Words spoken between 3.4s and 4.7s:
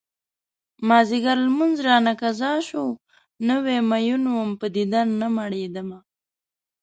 نوی مين وم په